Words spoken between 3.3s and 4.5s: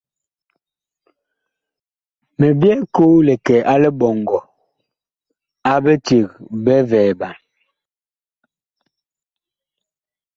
kɛ a liɓɔŋgɔ